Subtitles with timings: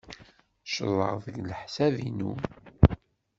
[0.67, 2.33] Ccḍeɣ deg leḥsab-inu.